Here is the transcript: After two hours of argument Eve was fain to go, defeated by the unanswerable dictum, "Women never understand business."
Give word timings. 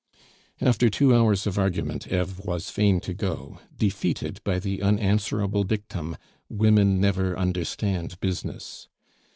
After 0.59 0.89
two 0.89 1.13
hours 1.13 1.45
of 1.45 1.59
argument 1.59 2.07
Eve 2.07 2.39
was 2.39 2.71
fain 2.71 2.99
to 3.01 3.13
go, 3.13 3.59
defeated 3.77 4.43
by 4.43 4.57
the 4.57 4.81
unanswerable 4.81 5.63
dictum, 5.63 6.17
"Women 6.49 6.99
never 6.99 7.37
understand 7.37 8.19
business." 8.19 8.87